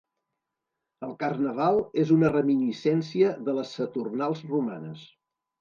[1.07, 5.07] El carnaval és una reminiscència de les Saturnals romanes.